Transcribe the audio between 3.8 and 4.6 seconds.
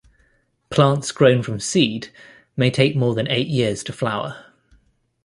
to flower.